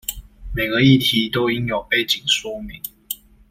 [0.55, 2.81] 每個議題都應有背景說明